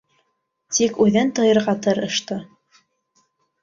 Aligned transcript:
Тик 0.77 0.97
үҙен 1.05 1.31
тыйырға 1.41 1.79
тырышты. 1.87 2.43